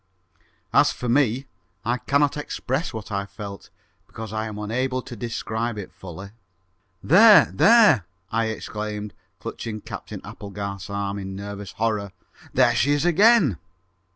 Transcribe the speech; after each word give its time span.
As 0.73 0.91
for 0.91 1.07
me, 1.07 1.45
I 1.85 1.99
cannot 1.99 2.35
express 2.35 2.91
what 2.91 3.11
I 3.11 3.27
felt, 3.27 3.69
because 4.07 4.33
I 4.33 4.47
am 4.47 4.57
unable 4.57 5.03
to 5.03 5.15
describe 5.15 5.77
it 5.77 5.91
fully. 5.91 6.31
"There, 7.03 7.51
there!" 7.53 8.07
I 8.31 8.45
exclaimed, 8.45 9.13
clutching 9.39 9.81
Captain 9.81 10.19
Applegarth's 10.25 10.89
arm 10.89 11.19
in 11.19 11.35
nervous 11.35 11.73
horror. 11.73 12.13
"There 12.51 12.73
she 12.73 12.93
is 12.93 13.05
again!" 13.05 13.59